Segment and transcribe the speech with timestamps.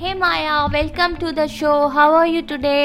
[0.00, 1.88] Hey Maya, welcome to the show.
[1.94, 2.82] How are you today?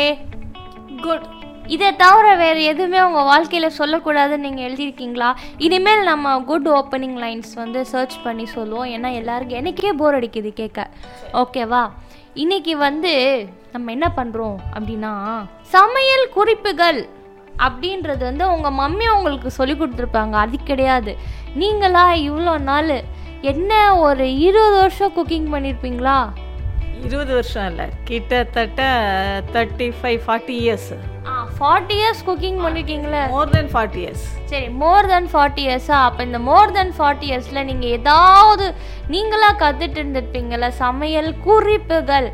[1.04, 1.25] Good
[1.74, 5.28] இதை தவிர வேறு எதுவுமே உங்கள் வாழ்க்கையில் சொல்லக்கூடாதுன்னு நீங்கள் எழுதியிருக்கீங்களா?
[5.65, 8.89] இனிமேல் நம்ம குட் ஓப்பனிங் லைன்ஸ் வந்து சர்ச் பண்ணி சொல்லுவோம்.
[8.96, 10.88] ஏன்னா எல்லாருக்கும் எனக்கே போர் அடிக்குது கேட்க.
[11.41, 11.84] ஓகேவா
[12.44, 13.14] இன்னைக்கு வந்து
[13.73, 15.14] நம்ம என்ன பண்ணுறோம் அப்படின்னா
[15.75, 17.02] சமையல் குறிப்புகள்
[17.68, 20.38] அப்படின்றது வந்து உங்கள் மம்மி உங்களுக்கு சொல்லி கொடுத்துருப்பாங்க.
[20.45, 21.14] அது கிடையாது.
[21.64, 22.95] நீங்களா இவ்வளோ நாள்
[23.54, 23.71] என்ன
[24.07, 26.18] ஒரு இருபது வருஷம் குக்கிங் பண்ணியிருப்பீங்களா
[27.07, 27.88] இருபது வருஷம் இல்லை.
[28.09, 28.81] கிட்டத்தட்ட
[29.55, 30.91] thirty five forty years
[31.57, 36.39] forty years cooking பண்ணிருக்கீங்களே more than forty years சரி மோர் தென் ஃபார்ட்டி இயர்ஸா அப்போ இந்த
[36.47, 38.66] மோர் தென் ஃபார்ட்டி இயர்ஸில் நீங்கள் ஏதாவது
[39.13, 42.27] நீங்களாக கற்றுட்டு இருந்திருப்பீங்கள்ல சமையல் குறிப்புகள்.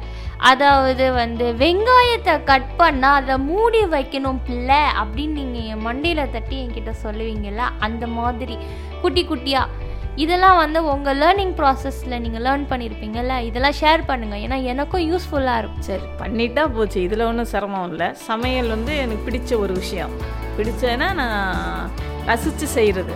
[0.49, 6.91] அதாவது வந்து வெங்காயத்தை கட் பண்ணால் அதை மூடி வைக்கணும் பிள்ளை அப்படின்னு நீங்கள் என் மண்டையில் தட்டி என்கிட்ட
[7.05, 8.57] சொல்லுவீங்கள்ல அந்த மாதிரி.
[9.03, 9.87] குட்டி குட்டியாக
[10.23, 15.85] இதெல்லாம் வந்து உங்கள் லேர்னிங் ப்ராசஸில் நீங்கள் லேர்ன் பண்ணியிருப்பீங்கல்ல இதெல்லாம் ஷேர் பண்ணுங்கள் ஏன்னா எனக்கும் யூஸ்ஃபுல்லாக இருக்கும்.
[15.89, 16.99] சரி பண்ணிட்டா போச்சு.
[17.07, 18.09] இதில் ஒன்றும் சிரமம் இல்லை.
[18.29, 20.13] சமையல் வந்து எனக்கு பிடிச்ச ஒரு விஷயம்.
[20.57, 21.91] பிடிச்சதுன்னா நான்
[22.31, 23.15] ரசித்து செய்கிறது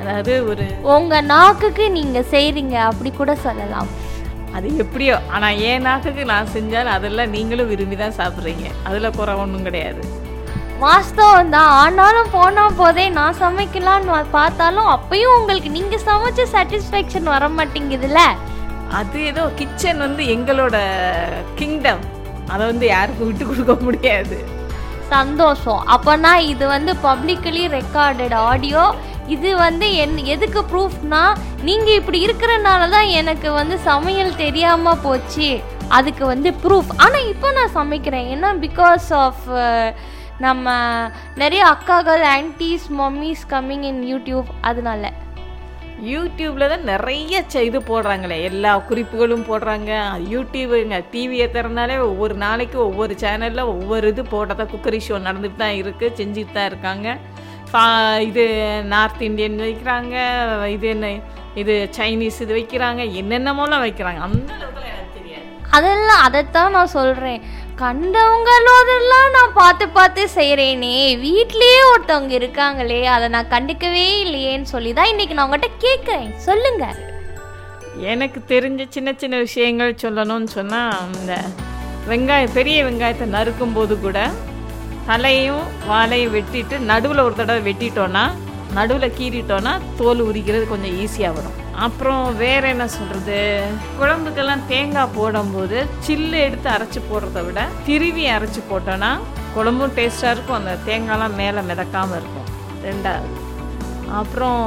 [0.00, 3.90] அதாவது ஒரு உங்கள் நாக்குக்கு நீங்கள் செய்கிறீங்க அப்படி கூட சொல்லலாம்.
[4.56, 8.66] அது எப்படியோ ஆனால் என் நாக்குக்கு நான் செஞ்சாலும் அதெல்லாம் நீங்களும் விரும்பி தான் சாப்பிட்றீங்க.
[8.88, 10.02] அதில் குறை ஒன்றும் கிடையாது.
[10.84, 11.70] வாஸ்தவம் தான்.
[11.82, 18.22] ஆனாலும் போனா போதே நான் சமைக்கலான்னு பார்த்தாலும் அப்பயும் உங்களுக்கு நீங்க சமைச்ச சாட்டிஸ்ஃபேக்ஷன் வர மாட்டேங்குதுல்ல
[18.98, 20.76] அது ஏதோ கிச்சன் வந்து எங்களோட
[21.58, 22.02] கிங்டம்
[22.52, 24.38] அதை வந்து யாருக்கும் விட்டு கொடுக்க முடியாது.
[25.14, 25.80] சந்தோஷம்.
[25.94, 28.84] அப்பனா இது வந்து பப்ளிக்கலி ரெக்கார்டட் ஆடியோ
[29.34, 31.22] இது வந்து என் எதுக்கு ப்ரூஃப்னா
[31.68, 35.48] நீங்க இப்படி இருக்கிறனால தான் எனக்கு வந்து சமையல் தெரியாம போச்சு.
[35.98, 38.28] அதுக்கு வந்து ப்ரூஃப் ஆனா இப்போ நான் சமைக்கிறேன்.
[38.34, 39.46] ஏன்னா பிகாஸ் ஆஃப்
[40.38, 40.70] நம்ம
[41.34, 45.12] நிறைய அக்காக்கள் aunties mummies coming in YouTube அதனால.
[46.04, 48.42] யூடியூப்ல தான் நிறைய இது போடுறாங்களே.
[48.42, 50.04] எல்லா குறிப்புகளும் போடுறாங்க.
[50.30, 56.12] யூடியூபுங்க டிவியை திறந்தாலே ஒவ்வொரு நாளைக்கு ஒவ்வொரு சேனலில் ஒவ்வொரு இது போட்டதான் குக்கரி ஷோ நடந்துட்டு தான் இருக்குது
[56.16, 57.16] செஞ்சுட்டு தான் இருக்காங்க.
[57.72, 60.16] ஃபா- இது நார்த் இந்தியன் வைக்கிறாங்க.
[60.66, 61.18] இது என்ன
[61.54, 63.02] இது சைனீஸ் இது வைக்கிறாங்க.
[63.22, 64.20] என்னென்னமோலாம் வைக்கிறாங்க.
[64.20, 65.42] அந்த அளவுக்கு எனக்கு தெரியாது.
[65.70, 67.42] அதெல்லாம் அதைத்தான் நான் சொல்கிறேன்
[67.80, 70.92] கண்டவங்களோதெல்லாம் நான் பார்த்து பார்த்து செய்கிறேனே
[71.24, 76.84] வீட்லேயே ஒருத்தவங்க இருக்காங்களே அதை நான் கண்டுக்கவே இல்லையேன்னு சொல்லி தான் இன்றைக்கி நான் உங்கள்கிட்ட கேட்குறேன் சொல்லுங்க.
[78.12, 81.34] எனக்கு தெரிஞ்ச சின்ன சின்ன விஷயங்கள் சொல்லணும்னு சொன்னால் இந்த
[82.08, 84.18] வெங்காயம் பெரிய வெங்காயத்தை நறுக்கும் போது கூட
[85.06, 88.24] தலையும் வாழையும் வெட்டிட்டு நடுவில் ஒரு தடவை வெட்டிட்டோன்னா
[88.72, 91.58] நடுவில் கீறிட்டோன்னா தோல் உரிக்கிறது கொஞ்சம் ஈஸியாக வரும்.
[91.84, 93.38] அப்புறம் வேறு என்ன சொல்கிறது
[94.00, 99.10] குழம்புக்கெல்லாம் தேங்காய் போடும்போது சில்லு எடுத்து அரைச்சி போடுறத விட திருவி அரைச்சி போட்டோன்னா
[99.56, 100.58] குழம்பும் டேஸ்ட்டாக இருக்கும்.
[100.60, 102.48] அந்த தேங்காய்லாம் மேலே மிதக்காமல் இருக்கும்.
[102.86, 103.28] ரெண்டாவது.
[104.20, 104.62] அப்புறம்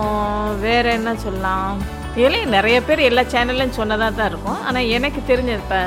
[0.66, 1.74] வேறு என்ன சொல்லலாம்?
[2.20, 4.62] இதுலேயும் நிறைய பேர் எல்லா சேனல்லையும் சொன்னதாக தான் இருக்கும்.
[4.68, 5.82] ஆனால் எனக்கு தெரிஞ்சது இப்போ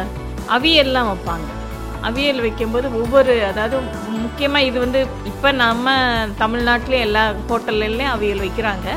[0.56, 1.48] அவியல்லாம் வைப்பாங்க.
[2.08, 3.76] அவியல் வைக்கும்போது ஒவ்வொரு அதாவது
[4.24, 5.94] முக்கியமாக இது வந்து இப்போ நம்ம
[6.42, 8.88] தமிழ்நாட்டிலே எல்லா ஹோட்டல்லையும் அவியல் வைக்கிறாங்க.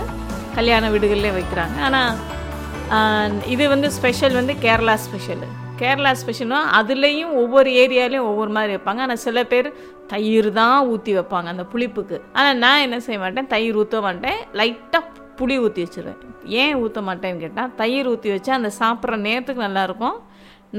[0.57, 1.77] கல்யாண வீடுகள்லேயே வைக்கிறாங்க.
[1.87, 5.47] ஆனால் இது வந்து ஸ்பெஷல் வந்து கேரளா ஸ்பெஷலு
[5.81, 9.01] கேரளா ஸ்பெஷல்னால் அதுலேயும் ஒவ்வொரு ஏரியாலையும் ஒவ்வொரு மாதிரி வைப்பாங்க.
[9.05, 9.69] ஆனால் சில பேர்
[10.11, 12.17] தயிர் தான் ஊற்றி வைப்பாங்க அந்த புளிப்புக்கு.
[12.37, 13.49] ஆனால் நான் என்ன செய்ய மாட்டேன்?
[13.53, 14.39] தயிர் ஊற்ற மாட்டேன்.
[14.59, 15.03] லைட்டாக
[15.39, 16.21] புளி ஊற்றி வச்சுருவேன்.
[16.61, 20.17] ஏன் ஊற்ற மாட்டேன்னு கேட்டால் தயிர் ஊற்றி வச்சா அந்த சாப்பிட்ற நேரத்துக்கு நல்லாயிருக்கும்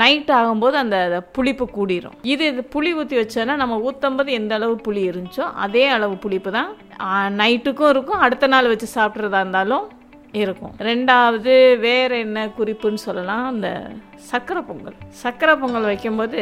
[0.01, 0.99] நைட் ஆகும்போது அந்த
[1.37, 2.17] புளிப்பு கூடிரும்.
[2.33, 6.71] இது இது புளி ஊற்றி வச்சோன்னா நம்ம ஊற்றும்போது எந்த அளவு புளி இருந்துச்சோ அதே அளவு புளிப்பு தான்
[7.43, 8.23] நைட்டுக்கும் இருக்கும்.
[8.27, 9.85] அடுத்த நாள் வச்சு சாப்பிட்றதா இருந்தாலும்
[10.43, 10.73] இருக்கும்.
[10.89, 11.53] ரெண்டாவது
[11.85, 13.69] வேறு என்ன குறிப்புன்னு சொல்லலாம் அந்த
[14.31, 14.97] சக்கரை பொங்கல்.
[15.23, 16.41] சக்கரை பொங்கல் வைக்கும்போது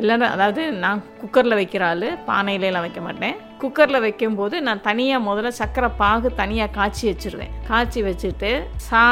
[0.00, 3.38] எல்லோரும் அதாவது நான் குக்கரில் வைக்கிற ஆள் பானையிலலாம் வைக்க மாட்டேன்.
[3.62, 7.54] குக்கரில் வைக்கும்போது நான் தனியாக முதல்ல சக்கரை பாகு தனியாக காய்ச்சி வச்சிருவேன்.
[7.70, 8.50] காய்ச்சி வச்சுட்டு
[8.88, 9.02] சா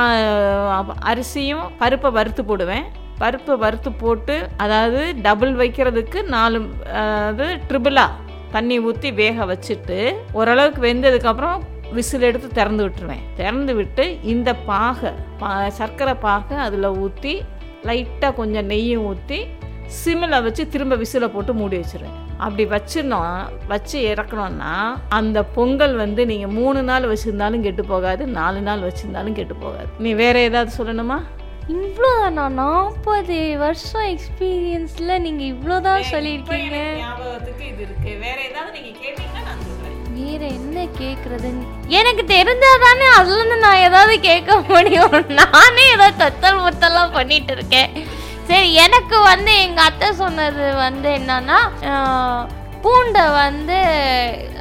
[1.12, 2.86] அரிசியும் பருப்பை வறுத்து போடுவேன்.
[3.20, 6.58] பருப்பை வறுத்து போட்டு அதாவது டபுள் வைக்கிறதுக்கு நாலு
[7.00, 8.20] அதாவது ட்ரிபிளாக
[8.54, 9.98] தண்ணி ஊற்றி வேக வச்சுட்டு
[10.38, 11.60] ஓரளவுக்கு வெந்ததுக்கப்புறம்
[11.96, 13.24] விசில் எடுத்து திறந்து விட்டுருவேன்.
[13.38, 15.10] திறந்து விட்டு இந்த பாகை
[15.40, 17.34] பா சர்க்கரை பாகை அதில் ஊற்றி
[17.88, 19.38] லைட்டாக கொஞ்சம் நெய்யும் ஊற்றி
[20.00, 22.18] சிம்மில் வச்சு திரும்ப விசிலை போட்டு மூடி வச்சிருவேன்.
[22.44, 23.34] அப்படி வச்சிருந்தோம்
[23.72, 24.72] வச்சு இறக்கணும்னா
[25.18, 29.88] அந்த பொங்கல் வந்து நீங்கள் மூணு நாள் வச்சுருந்தாலும் கெட்டு போகாது நாலு நாள் வச்சுருந்தாலும் கெட்டு போகாது.
[30.04, 31.18] நீ வேறு ஏதாவது சொல்லணுமா?
[31.68, 36.78] இவ்வளோதானா நாற்பது வருஷம் எக்ஸ்பீரியன்ஸில் நீங்கள் இவ்வளோதான் சொல்லியிருக்கீங்க.
[36.98, 38.10] ஞாபகத்துக்கு இது இருக்கு.
[38.18, 39.62] வேற ஏதாவது நீங்க கேட்டீங்கன்னா நான்
[40.16, 45.14] வேற என்ன கேட்குறதுன்னு எனக்கு தெரிஞ்சாதானே அதுலேருந்து நான் ஏதாவது கேட்க முடியும்.
[45.40, 47.90] நானே ஏதோ தத்தல் முத்தல்லாம் பண்ணிட்டு இருக்கேன்.
[48.46, 51.58] சரி எனக்கு வந்து எங்கள் அத்தை சொன்னது வந்து என்னன்னா
[52.84, 53.78] பூண்டை வந்து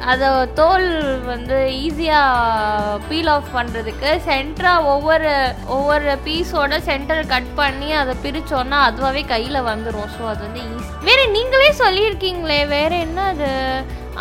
[0.04, 0.86] அதை தோல்
[1.26, 5.32] வந்து ஈஸியாக பீல் ஆஃப் பண்ணுறதுக்கு சென்டராக ஒவ்வொரு
[5.68, 11.24] ஒவ்வொரு பீஸோட சென்டர் கட் பண்ணி அதை பிரித்தோன்னா அதுவாகவே கையில் வந்துடும் ஸோ அது வந்து ஈஸி வேறு
[11.30, 13.50] நீங்களே சொல்லியிருக்கீங்களே வேறு என்ன அது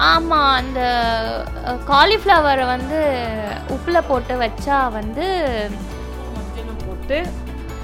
[0.07, 0.81] ஆமாம் அந்த
[1.87, 2.99] காலிஃப்ளவரை வந்து
[3.75, 5.27] உப்பில் போட்டு வச்சா வந்து
[6.83, 7.19] போட்டு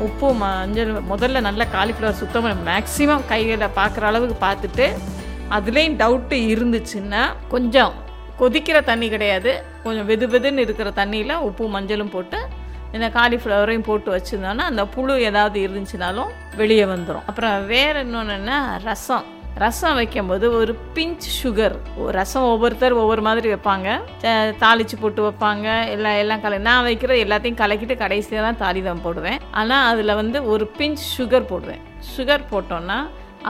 [0.02, 4.88] உப்பு மஞ்சள் முதல்ல நல்லா காலிஃப்ளவர் சுத்தமாக மேக்ஸிமம் கையில் பார்க்குற அளவுக்கு பார்த்துட்டு
[5.58, 7.24] அதுலேயும் டவுட்டு இருந்துச்சுன்னா
[7.54, 7.94] கொஞ்சம்
[8.42, 9.52] கொதிக்கிற தண்ணி கிடையாது.
[9.86, 12.40] கொஞ்சம் வெது வெதுன்னு இருக்கிற தண்ணியில் உப்பு மஞ்சளும் போட்டு
[12.96, 16.32] இந்த காலிஃப்ளவரையும் போட்டு வச்சுருந்தோன்னா அந்த புழு ஏதாவது இருந்துச்சுனாலும்
[16.62, 18.58] வெளியே வந்துடும் அப்புறம் வேறு இன்னொன்றுன்னா
[18.88, 19.28] ரசம்.
[19.64, 21.76] ரசம் வைக்கும்போது ஒரு பிஞ்ச் சுகர்
[22.18, 23.88] ரசம் ஒவ்வொருத்தர் ஒவ்வொரு மாதிரி வைப்பாங்க.
[24.24, 25.68] தாளித்து தாளிச்சு போட்டு வைப்பாங்க.
[25.96, 29.40] எல்லாம் எல்லாம் கல நான் வைக்கிற எல்லாத்தையும் கலக்கிட்டு கடைசியாக தான் தாலி தான் போடுவேன்.
[29.62, 31.84] ஆனால் அதில் வந்து ஒரு பிஞ்ச் சுகர் போடுவேன்.
[32.16, 33.00] சுகர் போட்டோன்னா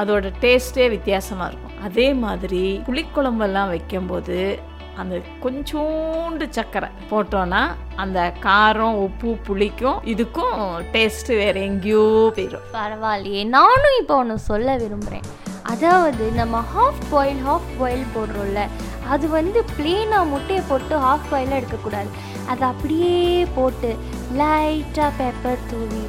[0.02, 1.69] அதோட டேஸ்ட்டே வித்தியாசமாக இருக்கும்.
[1.86, 4.38] அதே மாதிரி புளிக்குழம்பெல்லாம் வைக்கும்போது
[5.02, 7.62] அந்த கொஞ்சோண்டு சர்க்கரை போட்டோன்னா
[8.04, 10.58] அந்த காரம் உப்பு புளிக்கும் இதுக்கும்
[10.94, 12.06] டேஸ்ட்டு வேறு எங்கேயோ
[12.38, 13.44] போயிடும் பரவாயில்லையே.
[13.58, 15.28] நானும் இப்போ ஒன்று சொல்ல விரும்புகிறேன்
[15.74, 18.62] அதாவது நம்ம ஹாஃப் பாயில் ஹாஃப் பாயில் போடுறோம்ல
[19.14, 22.10] அது வந்து பிளெயினாக முட்டையை போட்டு ஹாஃப் பாயிலாக எடுக்கக்கூடாது.
[22.52, 23.18] அதை அப்படியே
[23.58, 23.92] போட்டு
[24.40, 26.04] லைட்டாக பெப்பர் தூவி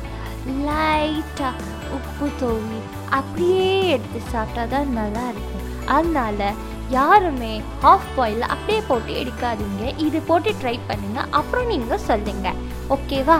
[0.69, 1.69] லைட்டாக
[1.99, 2.81] உப்பு தூவி
[3.19, 5.50] அப்படியே எடுத்து சாப்பிட்டா தான் நல்லா இருக்கும்.
[5.97, 6.51] அதனால
[6.97, 7.53] யாருமே
[7.83, 9.85] ஹாஃப் பாயில் அப்படியே போட்டு எடுக்காதீங்க.
[10.07, 11.21] இது போட்டு ட்ரை பண்ணுங்க.
[11.39, 12.49] அப்புறம் நீங்கள் சொல்லுங்க.
[12.95, 13.39] ஓகேவா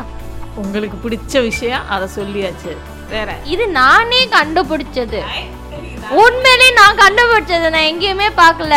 [0.63, 2.73] உங்களுக்கு பிடிச்ச விஷயம் அதை சொல்லியாச்சு.
[3.11, 3.31] வேற.
[3.55, 5.21] இது நானே கண்டுபிடிச்சது.
[6.23, 7.67] உண்மையிலே நான் கண்டுபிடிச்சது.
[7.75, 8.77] நான் எங்கேயுமே பார்க்கல.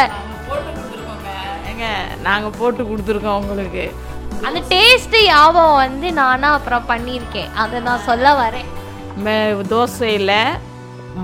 [1.70, 1.86] ஏங்க
[2.22, 3.86] நாங்கள் போட்டு கொடுத்துருக்கோம் உங்களுக்கு.
[4.48, 7.54] அந்த டேஸ்ட் யாபம் வந்து நானா அப்புறம் பண்ணியிருக்கேன்.
[7.64, 8.70] அதை நான் சொல்ல வரேன்.
[9.26, 9.36] மே
[9.74, 10.36] தோசையில்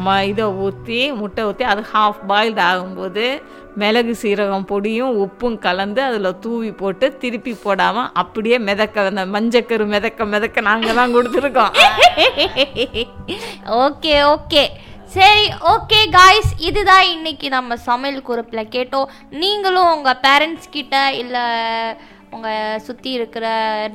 [0.06, 3.26] ம இதை ஊற்றி முட்டை ஊற்றி அது ஹாஃப் பாயில்டு ஆகும்போது
[3.82, 10.26] மிளகு சீரகம் பொடியும் உப்பும் கலந்து அதில் தூவி போட்டு திருப்பி போடாமல் அப்படியே மிதக்க அந்த மஞ்சக்கரு மிதக்க
[10.34, 11.74] மிதக்க நாங்கள் தான் கொடுத்துருக்கோம்.
[13.86, 14.64] Okay okay.
[15.16, 19.12] சரி ஓகே காய்ஸ் இதுதான் இன்னைக்கு நம்ம சமையல் குறிப்பில் கேட்டோம்.
[19.42, 21.44] நீங்களும் உங்கள் பேரண்ட்ஸ் கிட்ட இல்லை
[22.36, 23.46] உங்கள் சுற்றி இருக்கிற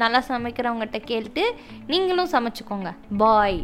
[0.02, 1.44] நல்லா சமைக்கிறவங்ககிட்ட கேட்டு
[1.92, 2.90] நீங்களும் சமைச்சுக்கோங்க.
[3.22, 3.60] பாய்